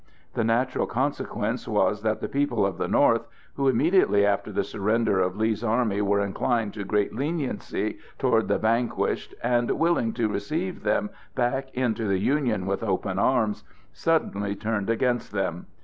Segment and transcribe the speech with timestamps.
[0.33, 5.19] The natural consequence was that the people of the North, who immediately after the surrender
[5.19, 10.81] of Lee's army were inclined to great leniency toward the vanquished and willing to receive
[10.81, 15.67] them back into the Union with open arms, suddenly turned against them.